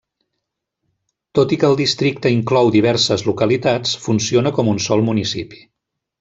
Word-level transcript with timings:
Tot 1.39 1.53
i 1.57 1.59
que 1.63 1.67
el 1.73 1.77
Districte 1.81 2.31
inclou 2.37 2.71
diverses 2.77 3.25
localitats, 3.29 3.93
funciona 4.07 4.55
com 4.61 4.73
un 4.75 4.83
sol 4.89 5.07
municipi. 5.13 5.63